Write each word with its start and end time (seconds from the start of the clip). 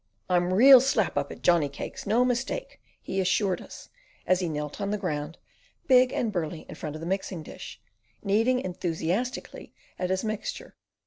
"I'm 0.31 0.51
real 0.51 0.81
slap 0.81 1.15
up 1.15 1.31
at 1.31 1.43
Johnny 1.43 1.69
cakes! 1.69 2.07
No 2.07 2.25
mistake!" 2.25 2.81
he 2.99 3.21
assured 3.21 3.61
us, 3.61 3.89
as 4.25 4.39
he 4.39 4.49
knelt 4.49 4.81
on 4.81 4.89
the 4.89 4.97
ground, 4.97 5.37
big 5.85 6.11
and 6.11 6.31
burly 6.31 6.65
in 6.67 6.73
front 6.73 6.95
of 6.95 7.01
the 7.01 7.05
mixing 7.05 7.43
dish, 7.43 7.79
kneading 8.23 8.61
enthusiastically 8.65 9.75
at 9.99 10.09
his 10.09 10.23
mixture. 10.23 10.75